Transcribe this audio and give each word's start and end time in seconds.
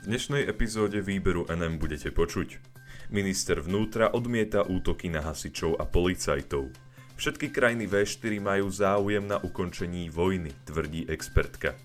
V 0.00 0.08
dnešnej 0.08 0.48
epizóde 0.48 1.04
výberu 1.04 1.44
NM 1.52 1.76
budete 1.76 2.08
počuť. 2.08 2.56
Minister 3.12 3.60
vnútra 3.60 4.08
odmieta 4.16 4.64
útoky 4.64 5.12
na 5.12 5.20
hasičov 5.20 5.76
a 5.76 5.84
policajtov. 5.84 6.72
Všetky 7.20 7.52
krajiny 7.52 7.84
V4 7.84 8.40
majú 8.40 8.72
záujem 8.72 9.20
na 9.20 9.36
ukončení 9.44 10.08
vojny, 10.08 10.56
tvrdí 10.64 11.04
expertka. 11.04 11.76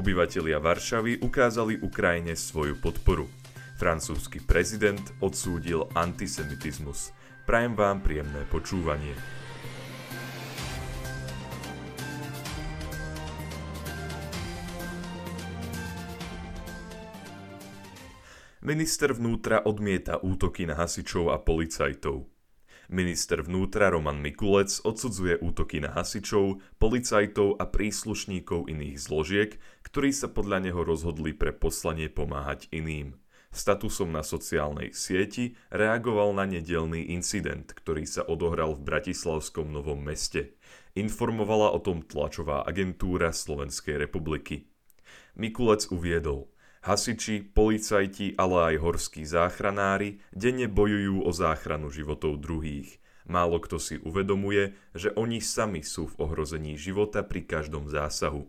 Obyvatelia 0.00 0.56
Varšavy 0.56 1.20
ukázali 1.20 1.84
Ukrajine 1.84 2.32
svoju 2.40 2.80
podporu. 2.80 3.28
Francúzsky 3.76 4.40
prezident 4.40 5.04
odsúdil 5.20 5.92
antisemitizmus. 5.92 7.12
Prajem 7.44 7.76
vám 7.76 8.00
príjemné 8.00 8.48
počúvanie. 8.48 9.12
Minister 18.68 19.16
vnútra 19.16 19.64
odmieta 19.64 20.20
útoky 20.20 20.68
na 20.68 20.76
hasičov 20.76 21.32
a 21.32 21.40
policajtov. 21.40 22.28
Minister 22.92 23.40
vnútra 23.40 23.88
Roman 23.88 24.20
Mikulec 24.20 24.84
odsudzuje 24.84 25.40
útoky 25.40 25.80
na 25.80 25.96
hasičov, 25.96 26.60
policajtov 26.76 27.56
a 27.56 27.64
príslušníkov 27.64 28.68
iných 28.68 29.00
zložiek, 29.00 29.56
ktorí 29.88 30.12
sa 30.12 30.28
podľa 30.28 30.68
neho 30.68 30.84
rozhodli 30.84 31.32
pre 31.32 31.56
poslanie 31.56 32.12
pomáhať 32.12 32.68
iným. 32.68 33.16
Statusom 33.48 34.12
na 34.12 34.20
sociálnej 34.20 34.92
sieti 34.92 35.56
reagoval 35.72 36.36
na 36.36 36.44
nedelný 36.44 37.08
incident, 37.08 37.72
ktorý 37.72 38.04
sa 38.04 38.20
odohral 38.28 38.76
v 38.76 38.84
Bratislavskom 38.84 39.72
Novom 39.72 40.04
meste. 40.04 40.60
Informovala 40.92 41.72
o 41.72 41.80
tom 41.80 42.04
tlačová 42.04 42.68
agentúra 42.68 43.32
Slovenskej 43.32 43.96
republiky. 43.96 44.68
Mikulec 45.40 45.88
uviedol– 45.88 46.52
Hasiči, 46.78 47.42
policajti, 47.42 48.38
ale 48.38 48.74
aj 48.74 48.76
horskí 48.78 49.26
záchranári 49.26 50.22
denne 50.30 50.70
bojujú 50.70 51.26
o 51.26 51.30
záchranu 51.34 51.90
životov 51.90 52.38
druhých. 52.38 53.02
Málo 53.28 53.60
kto 53.60 53.76
si 53.82 54.00
uvedomuje, 54.00 54.78
že 54.94 55.12
oni 55.18 55.42
sami 55.42 55.84
sú 55.84 56.08
v 56.08 56.18
ohrození 56.22 56.78
života 56.78 57.26
pri 57.26 57.44
každom 57.44 57.90
zásahu. 57.90 58.48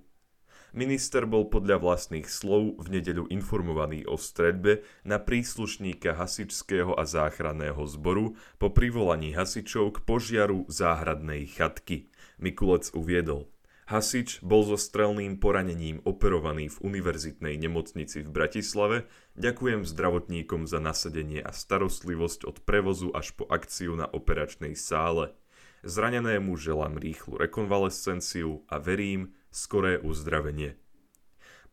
Minister 0.69 1.25
bol 1.25 1.49
podľa 1.49 1.81
vlastných 1.81 2.29
slov 2.29 2.77
v 2.77 3.01
nedeľu 3.01 3.33
informovaný 3.33 4.05
o 4.05 4.21
stredbe 4.21 4.85
na 5.01 5.17
príslušníka 5.17 6.13
hasičského 6.13 6.93
a 6.93 7.09
záchranného 7.09 7.81
zboru 7.89 8.37
po 8.61 8.69
privolaní 8.69 9.33
hasičov 9.33 9.97
k 9.97 10.05
požiaru 10.05 10.69
záhradnej 10.69 11.49
chatky. 11.49 12.13
Mikulec 12.37 12.93
uviedol– 12.93 13.49
Hasič 13.89 14.45
bol 14.45 14.61
so 14.69 14.77
strelným 14.77 15.41
poranením 15.41 16.05
operovaný 16.05 16.69
v 16.69 16.93
univerzitnej 16.93 17.57
nemocnici 17.57 18.21
v 18.21 18.29
Bratislave. 18.29 19.09
Ďakujem 19.33 19.81
zdravotníkom 19.81 20.69
za 20.69 20.77
nasadenie 20.77 21.41
a 21.41 21.49
starostlivosť 21.49 22.45
od 22.45 22.61
prevozu 22.69 23.09
až 23.17 23.33
po 23.33 23.49
akciu 23.49 23.97
na 23.97 24.05
operačnej 24.05 24.77
sále. 24.77 25.33
Zranenému 25.81 26.53
želám 26.53 27.01
rýchlu 27.01 27.41
rekonvalescenciu 27.41 28.61
a 28.69 28.77
verím 28.77 29.33
skoré 29.49 29.97
uzdravenie. 29.97 30.77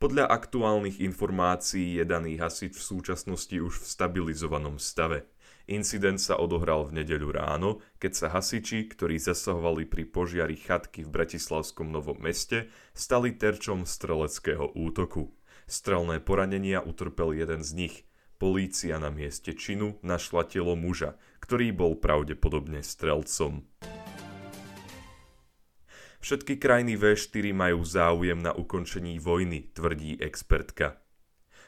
Podľa 0.01 0.25
aktuálnych 0.33 1.05
informácií 1.05 2.01
je 2.01 2.05
daný 2.08 2.41
hasič 2.41 2.80
v 2.80 2.86
súčasnosti 2.97 3.56
už 3.61 3.77
v 3.77 3.84
stabilizovanom 3.84 4.80
stave– 4.80 5.28
Incident 5.67 6.22
sa 6.22 6.39
odohral 6.39 6.86
v 6.86 7.03
nedeľu 7.03 7.34
ráno, 7.34 7.83
keď 7.98 8.12
sa 8.14 8.27
hasiči, 8.31 8.86
ktorí 8.86 9.19
zasahovali 9.19 9.83
pri 9.91 10.06
požiari 10.06 10.55
chatky 10.55 11.03
v 11.03 11.11
Bratislavskom 11.11 11.91
Novom 11.91 12.23
meste, 12.23 12.70
stali 12.95 13.34
terčom 13.34 13.83
streleckého 13.83 14.78
útoku. 14.78 15.34
Strelné 15.67 16.23
poranenia 16.23 16.86
utrpel 16.86 17.34
jeden 17.34 17.67
z 17.67 17.70
nich. 17.75 17.97
Polícia 18.39 19.03
na 19.03 19.11
mieste 19.11 19.58
činu 19.58 19.98
našla 20.06 20.47
telo 20.47 20.78
muža, 20.78 21.19
ktorý 21.42 21.75
bol 21.75 21.98
pravdepodobne 21.98 22.86
strelcom. 22.86 23.67
Všetky 26.23 26.62
krajiny 26.62 26.95
V4 26.95 27.51
majú 27.51 27.83
záujem 27.83 28.39
na 28.39 28.55
ukončení 28.55 29.18
vojny, 29.18 29.74
tvrdí 29.74 30.18
expertka. 30.23 31.05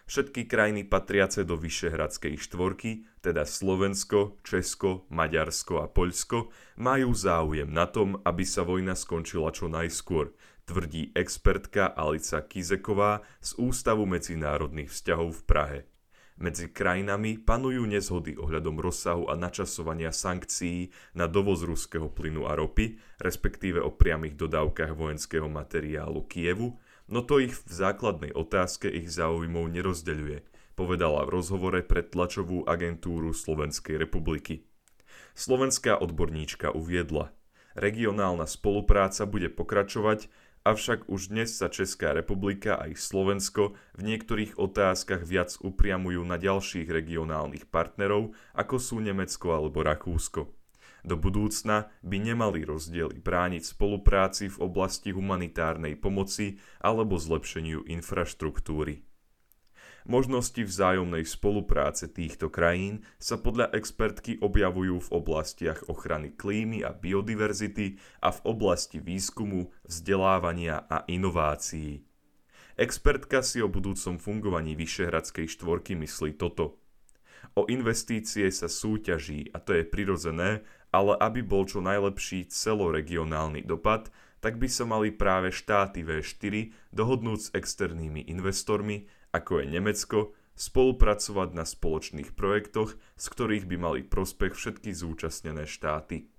Všetky 0.09 0.49
krajiny 0.49 0.89
patriace 0.89 1.45
do 1.45 1.61
Vyšehradskej 1.61 2.41
štvorky, 2.41 3.05
teda 3.21 3.45
Slovensko, 3.45 4.41
Česko, 4.41 5.05
Maďarsko 5.13 5.85
a 5.85 5.87
Poľsko, 5.93 6.49
majú 6.81 7.13
záujem 7.13 7.69
na 7.69 7.85
tom, 7.85 8.17
aby 8.25 8.41
sa 8.41 8.65
vojna 8.65 8.97
skončila 8.97 9.53
čo 9.53 9.69
najskôr, 9.69 10.33
tvrdí 10.65 11.13
expertka 11.13 11.93
Alica 11.93 12.41
Kizeková 12.41 13.21
z 13.45 13.61
Ústavu 13.61 14.09
medzinárodných 14.09 14.89
vzťahov 14.89 15.29
v 15.29 15.43
Prahe. 15.45 15.79
Medzi 16.41 16.73
krajinami 16.73 17.37
panujú 17.37 17.85
nezhody 17.85 18.33
ohľadom 18.41 18.81
rozsahu 18.81 19.29
a 19.29 19.37
načasovania 19.37 20.09
sankcií 20.09 20.89
na 21.21 21.29
dovoz 21.29 21.61
ruského 21.69 22.09
plynu 22.09 22.49
a 22.49 22.57
ropy, 22.57 22.97
respektíve 23.21 23.85
o 23.85 23.93
priamých 23.93 24.41
dodávkach 24.41 24.97
vojenského 24.97 25.53
materiálu 25.53 26.25
Kievu, 26.25 26.81
no 27.09 27.25
to 27.25 27.41
ich 27.41 27.57
v 27.57 27.73
základnej 27.73 28.37
otázke 28.37 28.87
ich 28.89 29.09
záujmov 29.09 29.73
nerozdeľuje, 29.73 30.45
povedala 30.77 31.25
v 31.25 31.33
rozhovore 31.41 31.81
pre 31.83 32.05
tlačovú 32.05 32.69
agentúru 32.69 33.33
Slovenskej 33.33 33.99
republiky. 33.99 34.69
Slovenská 35.33 35.97
odborníčka 35.99 36.71
uviedla, 36.71 37.33
regionálna 37.75 38.45
spolupráca 38.45 39.25
bude 39.25 39.49
pokračovať, 39.49 40.29
avšak 40.67 41.09
už 41.09 41.33
dnes 41.33 41.55
sa 41.55 41.73
Česká 41.73 42.13
republika 42.13 42.77
aj 42.77 42.99
Slovensko 42.99 43.79
v 43.97 44.01
niektorých 44.05 44.61
otázkach 44.61 45.25
viac 45.25 45.57
upriamujú 45.63 46.23
na 46.27 46.37
ďalších 46.37 46.91
regionálnych 46.91 47.71
partnerov, 47.73 48.37
ako 48.53 48.77
sú 48.77 49.01
Nemecko 49.01 49.57
alebo 49.57 49.81
Rakúsko. 49.81 50.58
Do 51.07 51.15
budúcna 51.15 51.91
by 52.03 52.17
nemali 52.19 52.67
rozdiely 52.67 53.23
brániť 53.23 53.63
spolupráci 53.63 54.51
v 54.51 54.59
oblasti 54.65 55.15
humanitárnej 55.15 55.95
pomoci 55.95 56.59
alebo 56.83 57.19
zlepšeniu 57.19 57.87
infraštruktúry. 57.87 59.09
Možnosti 60.09 60.65
vzájomnej 60.65 61.29
spolupráce 61.29 62.09
týchto 62.09 62.49
krajín 62.49 63.05
sa 63.21 63.37
podľa 63.37 63.77
expertky 63.77 64.41
objavujú 64.41 65.05
v 65.05 65.13
oblastiach 65.13 65.85
ochrany 65.93 66.33
klímy 66.33 66.81
a 66.81 66.97
biodiverzity 66.97 68.01
a 68.25 68.33
v 68.33 68.41
oblasti 68.49 69.05
výskumu, 69.05 69.69
vzdelávania 69.85 70.89
a 70.89 71.05
inovácií. 71.05 72.09
Expertka 72.79 73.45
si 73.45 73.61
o 73.61 73.69
budúcom 73.69 74.17
fungovaní 74.17 74.79
Vyšehradskej 74.81 75.51
štvorky 75.51 75.93
myslí 75.99 76.41
toto. 76.41 76.81
O 77.53 77.67
investície 77.67 78.49
sa 78.55 78.71
súťaží 78.71 79.51
a 79.53 79.61
to 79.61 79.77
je 79.77 79.85
prirodzené, 79.85 80.63
ale 80.95 81.17
aby 81.21 81.45
bol 81.45 81.69
čo 81.69 81.85
najlepší 81.85 82.49
celoregionálny 82.49 83.65
dopad, 83.65 84.09
tak 84.39 84.57
by 84.57 84.71
sa 84.71 84.87
mali 84.87 85.11
práve 85.11 85.51
štáty 85.51 86.07
V4 86.07 86.71
dohodnúť 86.95 87.39
s 87.39 87.49
externými 87.53 88.31
investormi, 88.31 89.11
ako 89.35 89.61
je 89.63 89.67
Nemecko, 89.67 90.19
spolupracovať 90.59 91.49
na 91.55 91.63
spoločných 91.63 92.35
projektoch, 92.35 92.99
z 93.15 93.25
ktorých 93.31 93.65
by 93.67 93.77
mali 93.79 94.01
prospech 94.03 94.55
všetky 94.55 94.91
zúčastnené 94.91 95.67
štáty. 95.67 96.31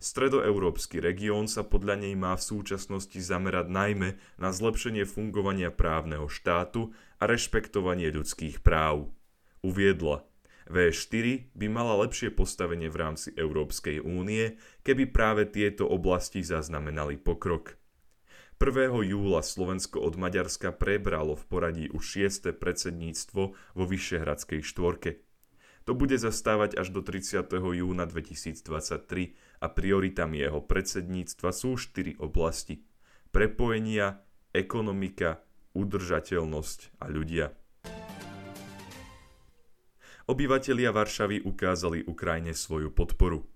Stredoeurópsky 0.00 0.96
región 0.96 1.44
sa 1.44 1.60
podľa 1.60 2.00
nej 2.00 2.16
má 2.16 2.32
v 2.32 2.40
súčasnosti 2.40 3.20
zamerať 3.20 3.68
najmä 3.68 4.16
na 4.40 4.48
zlepšenie 4.48 5.04
fungovania 5.04 5.68
právneho 5.68 6.24
štátu 6.24 6.96
a 7.20 7.28
rešpektovanie 7.28 8.08
ľudských 8.08 8.64
práv. 8.64 9.12
Uviedla– 9.60 10.24
V4 10.70 11.50
by 11.50 11.66
mala 11.66 11.98
lepšie 12.06 12.30
postavenie 12.30 12.86
v 12.86 13.02
rámci 13.02 13.34
Európskej 13.34 13.98
únie, 14.06 14.54
keby 14.86 15.10
práve 15.10 15.50
tieto 15.50 15.82
oblasti 15.82 16.46
zaznamenali 16.46 17.18
pokrok. 17.18 17.74
1. 18.62 18.92
júla 19.02 19.42
Slovensko 19.42 19.98
od 19.98 20.14
Maďarska 20.14 20.70
prebralo 20.70 21.34
v 21.34 21.44
poradí 21.50 21.86
už 21.90 22.22
6. 22.30 22.54
predsedníctvo 22.54 23.42
vo 23.50 23.84
Vyšehradskej 23.88 24.62
štvorke. 24.62 25.18
To 25.90 25.98
bude 25.98 26.14
zastávať 26.14 26.78
až 26.78 26.94
do 26.94 27.02
30. 27.02 27.50
júna 27.50 28.06
2023 28.06 29.34
a 29.58 29.66
prioritami 29.66 30.38
jeho 30.38 30.62
predsedníctva 30.62 31.50
sú 31.50 31.74
štyri 31.74 32.14
oblasti. 32.22 32.86
Prepojenia, 33.34 34.22
ekonomika, 34.54 35.42
udržateľnosť 35.74 37.02
a 37.02 37.10
ľudia. 37.10 37.58
Obyvatelia 40.30 40.94
Varšavy 40.94 41.42
ukázali 41.42 42.06
Ukrajine 42.06 42.54
svoju 42.54 42.94
podporu. 42.94 43.50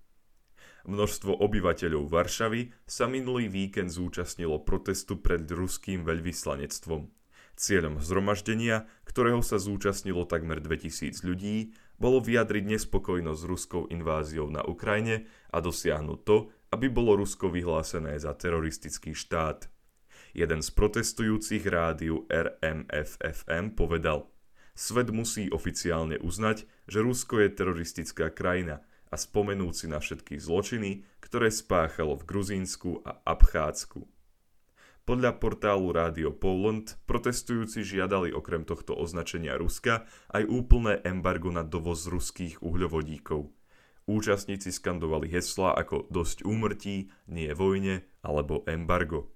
Množstvo 0.83 1.39
obyvateľov 1.39 2.11
Varšavy 2.11 2.75
sa 2.83 3.07
minulý 3.07 3.47
víkend 3.47 3.95
zúčastnilo 3.95 4.59
protestu 4.59 5.15
pred 5.15 5.47
ruským 5.47 6.03
veľvyslanectvom. 6.03 7.07
Cieľom 7.55 8.03
zhromaždenia, 8.03 8.91
ktorého 9.07 9.39
sa 9.39 9.55
zúčastnilo 9.55 10.27
takmer 10.27 10.59
2000 10.59 11.23
ľudí, 11.23 11.71
bolo 11.95 12.19
vyjadriť 12.19 12.67
nespokojnosť 12.67 13.39
s 13.39 13.47
ruskou 13.47 13.87
inváziou 13.87 14.51
na 14.51 14.59
Ukrajine 14.67 15.31
a 15.55 15.63
dosiahnuť 15.63 16.19
to, 16.27 16.51
aby 16.75 16.91
bolo 16.91 17.15
Rusko 17.15 17.55
vyhlásené 17.55 18.19
za 18.19 18.35
teroristický 18.35 19.15
štát. 19.15 19.71
Jeden 20.35 20.59
z 20.59 20.69
protestujúcich 20.75 21.63
rádiu 21.71 22.27
RMFFM 22.27 23.79
povedal– 23.79 24.27
Svet 24.75 25.07
musí 25.07 25.47
oficiálne 25.47 26.19
uznať, 26.19 26.67
že 26.91 26.99
Rusko 26.99 27.39
je 27.39 27.49
teroristická 27.55 28.27
krajina 28.27 28.83
a 29.07 29.15
spomenúť 29.15 29.71
si 29.71 29.87
na 29.87 30.03
všetky 30.03 30.35
zločiny, 30.35 31.07
ktoré 31.23 31.47
spáchalo 31.47 32.19
v 32.19 32.27
Gruzínsku 32.27 32.99
a 33.07 33.23
Abchádsku. 33.23 34.03
Podľa 35.07 35.39
portálu 35.39 35.95
Radio 35.95 36.35
Poland 36.35 36.99
protestujúci 37.07 37.87
žiadali 37.87 38.35
okrem 38.35 38.67
tohto 38.67 38.99
označenia 38.99 39.55
Ruska 39.55 40.03
aj 40.35 40.43
úplné 40.43 40.99
embargo 41.07 41.55
na 41.55 41.63
dovoz 41.63 42.03
ruských 42.11 42.59
uhľovodíkov. 42.59 43.47
Účastníci 44.11 44.75
skandovali 44.75 45.31
heslá 45.31 45.71
ako 45.71 46.11
dosť 46.11 46.43
úmrtí, 46.43 47.15
nie 47.31 47.47
vojne 47.55 48.03
alebo 48.27 48.67
embargo. 48.67 49.31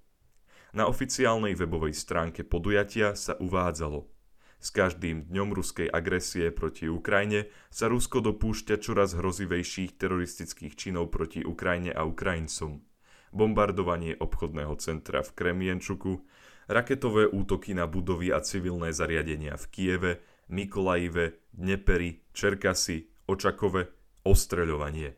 Na 0.76 0.84
oficiálnej 0.84 1.56
webovej 1.56 1.96
stránke 1.96 2.44
podujatia 2.44 3.16
sa 3.16 3.40
uvádzalo 3.40 4.19
S 4.60 4.68
každým 4.68 5.32
dňom 5.32 5.56
ruskej 5.56 5.88
agresie 5.88 6.52
proti 6.52 6.86
Ukrajine 6.86 7.48
sa 7.72 7.88
Rusko 7.88 8.20
dopúšťa 8.20 8.76
čoraz 8.76 9.16
hrozivejších 9.16 9.96
teroristických 9.96 10.76
činov 10.76 11.08
proti 11.08 11.40
Ukrajine 11.40 11.96
a 11.96 12.04
Ukrajincom 12.04 12.84
bombardovanie 13.32 14.18
obchodného 14.18 14.74
centra 14.82 15.22
v 15.22 15.30
Kremienčuku, 15.34 16.26
raketové 16.66 17.30
útoky 17.30 17.74
na 17.74 17.86
budovy 17.86 18.34
a 18.34 18.42
civilné 18.42 18.90
zariadenia 18.90 19.54
v 19.58 19.64
Kieve, 19.70 20.12
Mikolajive, 20.50 21.38
Dneperi, 21.54 22.26
Čerkasy, 22.34 23.06
Očakove, 23.30 23.86
ostreľovanie. 24.26 25.14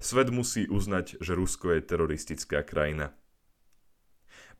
Svet 0.00 0.32
musí 0.32 0.64
uznať, 0.64 1.20
že 1.20 1.36
Rusko 1.36 1.76
je 1.76 1.80
teroristická 1.84 2.64
krajina. 2.64 3.12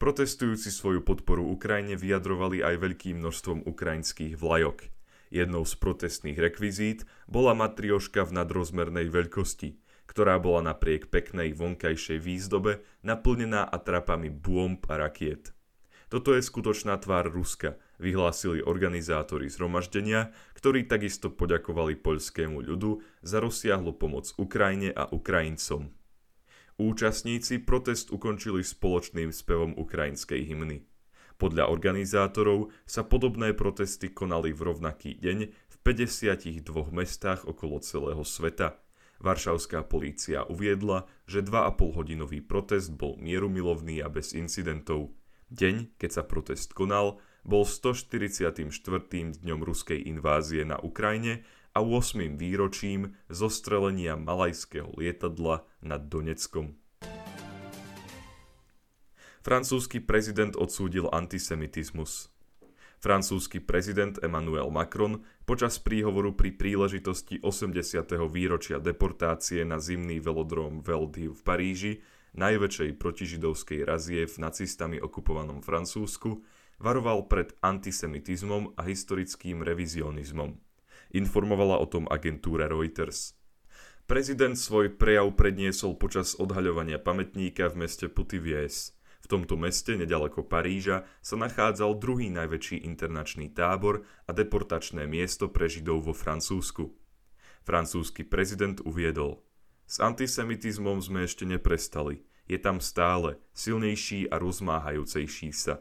Protestujúci 0.05 0.69
svoju 0.69 1.01
podporu 1.01 1.49
Ukrajine 1.49 1.97
vyjadrovali 1.97 2.61
aj 2.61 2.77
veľkým 2.77 3.25
množstvom 3.25 3.65
ukrajinských 3.65 4.37
vlajok. 4.37 4.93
Jednou 5.33 5.65
z 5.65 5.81
protestných 5.81 6.37
rekvizít 6.37 7.09
bola 7.25 7.57
matrioška 7.57 8.29
v 8.29 8.37
nadrozmernej 8.37 9.09
veľkosti– 9.09 9.81
ktorá 10.05 10.39
bola 10.39 10.63
napriek 10.63 11.11
peknej 11.11 11.57
vonkajšej 11.57 12.23
výzdobe 12.23 12.85
naplnená 13.03 13.67
atrapami 13.67 14.31
bomb 14.31 14.79
a 14.87 15.01
rakiet. 15.01 15.51
Toto 16.13 16.37
je 16.37 16.45
skutočná 16.45 16.95
tvár 17.03 17.33
Ruska, 17.33 17.81
vyhlásili 17.99 18.63
organizátori 18.63 19.51
zhromaždenia, 19.51 20.31
ktorí 20.55 20.87
takisto 20.87 21.33
poďakovali 21.33 21.99
poľskému 21.99 22.63
ľudu 22.63 23.03
za 23.27 23.43
rozsiahlu 23.43 23.97
pomoc 23.99 24.31
Ukrajine 24.39 24.95
a 24.95 25.11
Ukrajincom. 25.11 25.91
Účastníci 26.75 27.63
protest 27.63 28.11
ukončili 28.11 28.67
spoločným 28.67 29.31
spevom 29.31 29.79
ukrajinskej 29.79 30.43
hymny. 30.43 30.87
Podľa 31.39 31.71
organizátorov 31.71 32.75
sa 32.87 33.03
podobné 33.03 33.55
protesty 33.55 34.11
konali 34.11 34.55
v 34.55 34.75
rovnaký 34.75 35.19
deň 35.19 35.39
v 35.51 35.75
52 35.83 36.63
mestách 36.95 37.47
okolo 37.47 37.83
celého 37.83 38.23
sveta– 38.23 38.75
Varšavská 39.25 39.87
polícia 39.87 40.43
uviedla, 40.45 41.07
že 41.25 41.41
2,5 41.41 41.97
hodinový 41.97 42.45
protest 42.45 42.93
bol 42.93 43.17
mierumilovný 43.17 44.03
a 44.03 44.13
bez 44.13 44.35
incidentov. 44.35 45.17
Deň, 45.49 45.97
keď 45.97 46.11
sa 46.11 46.23
protest 46.29 46.77
konal, 46.77 47.23
bol 47.41 47.65
144. 47.65 48.69
dňom 49.41 49.61
ruskej 49.65 50.01
invázie 50.05 50.69
na 50.69 50.77
Ukrajine 50.77 51.41
a 51.75 51.83
8. 51.83 52.39
výročím 52.39 53.19
zostrelenia 53.27 54.15
malajského 54.15 54.95
lietadla 54.95 55.67
nad 55.83 56.07
Doneckom. 56.07 56.79
Francúzsky 59.45 60.01
prezident 60.01 60.55
odsúdil 60.57 61.11
antisemitizmus. 61.11 62.31
Francúzsky 63.03 63.61
prezident 63.61 64.17
Emmanuel 64.25 64.73
Macron 64.73 65.21
počas 65.45 65.77
príhovoru 65.77 66.33
pri 66.33 66.57
príležitosti 66.57 67.43
80. 67.43 67.77
výročia 68.33 68.81
deportácie 68.81 69.67
na 69.69 69.77
zimný 69.77 70.23
velodróm 70.25 70.81
Veldiv 70.81 71.37
v 71.37 71.43
Paríži, 71.45 71.93
najväčšej 72.39 72.97
protižidovskej 72.97 73.85
razie 73.85 74.25
v 74.25 74.37
nacistami 74.41 74.97
okupovanom 75.03 75.61
Francúzsku, 75.61 76.41
varoval 76.81 77.29
pred 77.29 77.53
antisemitizmom 77.61 78.73
a 78.81 78.89
historickým 78.89 79.61
revizionizmom. 79.61 80.57
Informovala 81.15 81.79
o 81.79 81.87
tom 81.87 82.11
agentúra 82.11 82.67
Reuters. 82.67 83.39
Prezident 84.11 84.59
svoj 84.59 84.99
prejav 84.99 85.31
predniesol 85.39 85.95
počas 85.95 86.35
odhaľovania 86.37 86.99
pamätníka 86.99 87.71
v 87.71 87.87
meste 87.87 88.11
Putivies– 88.11 88.91
v 89.25 89.41
tomto 89.41 89.57
meste, 89.57 89.97
nedaleko 89.97 90.45
Paríža, 90.45 91.09
sa 91.25 91.41
nachádzal 91.41 91.97
druhý 91.97 92.29
najväčší 92.29 92.85
internačný 92.85 93.49
tábor 93.57 94.05
a 94.29 94.37
deportačné 94.37 95.09
miesto 95.09 95.49
pre 95.49 95.65
Židov 95.65 96.05
vo 96.05 96.13
Francúzsku. 96.13 96.93
Francúzsky 97.65 98.29
prezident 98.29 98.85
uviedol 98.85 99.41
S 99.89 100.05
antisemitizmom 100.05 101.01
sme 101.01 101.25
ešte 101.25 101.49
neprestali. 101.49 102.21
Je 102.45 102.61
tam 102.61 102.85
stále, 102.85 103.41
silnejší 103.57 104.29
a 104.29 104.37
rozmáhajúcejší 104.37 105.57
sa. 105.57 105.81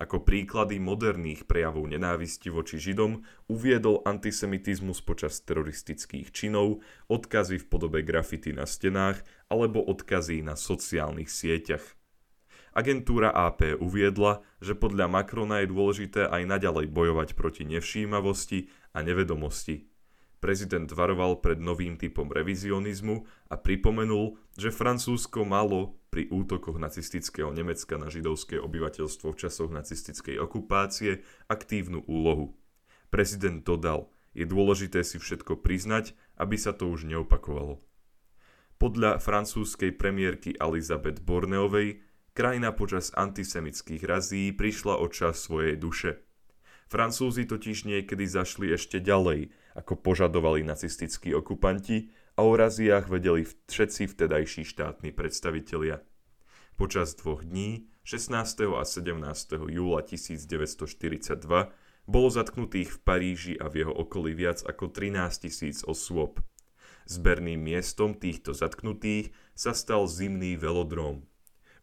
Ako 0.00 0.24
príklady 0.24 0.80
moderných 0.80 1.44
prejavov 1.44 1.84
nenávisti 1.90 2.48
voči 2.48 2.80
Židom 2.80 3.20
uviedol 3.52 4.00
antisemitizmus 4.08 5.04
počas 5.04 5.44
teroristických 5.44 6.32
činov, 6.32 6.80
odkazy 7.12 7.60
v 7.60 7.68
podobe 7.68 8.00
grafity 8.00 8.56
na 8.56 8.64
stenách 8.64 9.20
alebo 9.52 9.84
odkazy 9.84 10.40
na 10.40 10.56
sociálnych 10.56 11.28
sieťach. 11.28 11.84
Agentúra 12.72 13.28
AP 13.28 13.76
uviedla, 13.84 14.40
že 14.64 14.72
podľa 14.72 15.04
Macrona 15.04 15.60
je 15.60 15.68
dôležité 15.68 16.24
aj 16.24 16.48
naďalej 16.48 16.88
bojovať 16.88 17.36
proti 17.36 17.68
nevšímavosti 17.68 18.72
a 18.96 19.04
nevedomosti. 19.04 19.91
Prezident 20.42 20.90
varoval 20.90 21.38
pred 21.38 21.62
novým 21.62 21.94
typom 21.94 22.26
revizionizmu 22.26 23.22
a 23.46 23.54
pripomenul, 23.54 24.34
že 24.58 24.74
Francúzsko 24.74 25.46
malo 25.46 26.02
pri 26.10 26.26
útokoch 26.34 26.82
nacistického 26.82 27.54
Nemecka 27.54 27.94
na 27.94 28.10
židovské 28.10 28.58
obyvateľstvo 28.58 29.30
v 29.30 29.38
časoch 29.38 29.70
nacistickej 29.70 30.42
okupácie 30.42 31.22
aktívnu 31.46 32.02
úlohu. 32.10 32.58
Prezident 33.14 33.62
dodal, 33.62 34.10
je 34.34 34.42
dôležité 34.42 35.06
si 35.06 35.22
všetko 35.22 35.62
priznať, 35.62 36.18
aby 36.34 36.58
sa 36.58 36.74
to 36.74 36.90
už 36.90 37.06
neopakovalo. 37.06 37.78
Podľa 38.82 39.22
francúzskej 39.22 39.94
premiérky 39.94 40.58
Elizabeth 40.58 41.22
Borneovej 41.22 42.02
Krajina 42.32 42.72
počas 42.72 43.12
antisemických 43.12 44.08
razí 44.08 44.56
prišla 44.56 44.96
o 44.96 45.06
čas 45.12 45.44
svojej 45.44 45.76
duše. 45.76 46.24
Francúzi 46.92 47.48
totiž 47.48 47.88
niekedy 47.88 48.28
zašli 48.28 48.76
ešte 48.76 49.00
ďalej, 49.00 49.48
ako 49.72 49.96
požadovali 49.96 50.60
nacistickí 50.60 51.32
okupanti 51.32 52.12
a 52.36 52.44
o 52.44 52.52
raziách 52.52 53.08
vedeli 53.08 53.48
všetci 53.48 54.12
vtedajší 54.12 54.68
štátni 54.68 55.08
predstavitelia. 55.08 56.04
Počas 56.76 57.16
dvoch 57.16 57.48
dní, 57.48 57.88
16. 58.04 58.76
a 58.76 58.84
17. 58.84 59.72
júla 59.72 60.04
1942, 60.04 61.48
bolo 62.04 62.28
zatknutých 62.28 62.92
v 62.92 62.98
Paríži 63.00 63.54
a 63.56 63.72
v 63.72 63.88
jeho 63.88 63.94
okolí 63.96 64.36
viac 64.36 64.60
ako 64.60 64.92
13 64.92 65.48
tisíc 65.48 65.80
osôb. 65.88 66.44
Zberným 67.08 67.72
miestom 67.72 68.12
týchto 68.12 68.52
zatknutých 68.52 69.32
sa 69.56 69.72
stal 69.72 70.04
zimný 70.04 70.60
velodróm. 70.60 71.24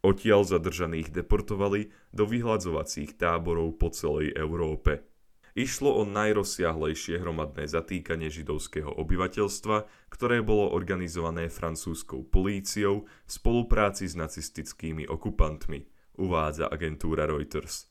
Odtiaľ 0.00 0.48
zadržaných 0.48 1.12
deportovali 1.12 1.92
do 2.08 2.24
vyhľadzovacích 2.24 3.20
táborov 3.20 3.76
po 3.76 3.92
celej 3.92 4.32
Európe. 4.32 5.04
Išlo 5.52 5.92
o 6.00 6.08
najrozsiahlejšie 6.08 7.20
hromadné 7.20 7.66
zatýkanie 7.66 8.30
židovského 8.32 8.88
obyvateľstva, 8.88 10.08
ktoré 10.08 10.40
bolo 10.40 10.72
organizované 10.72 11.50
francúzskou 11.52 12.24
políciou 12.24 13.04
v 13.04 13.30
spolupráci 13.30 14.06
s 14.08 14.14
nacistickými 14.16 15.10
okupantmi, 15.10 15.84
uvádza 16.16 16.70
agentúra 16.70 17.26
Reuters. 17.26 17.90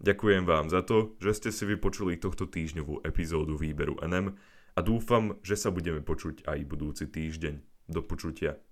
Ďakujem 0.00 0.44
vám 0.46 0.70
za 0.70 0.86
to, 0.86 1.18
že 1.18 1.36
ste 1.36 1.50
si 1.52 1.64
vypočuli 1.66 2.16
tohto 2.16 2.46
týždňovú 2.46 3.02
epizódu 3.04 3.58
výberu 3.58 3.98
NM 4.00 4.32
a 4.76 4.80
dúfam, 4.80 5.36
že 5.42 5.58
sa 5.58 5.74
budeme 5.74 6.00
počuť 6.00 6.46
aj 6.46 6.58
budúci 6.68 7.10
týždeň. 7.10 7.88
Do 7.90 8.06
počutia. 8.06 8.69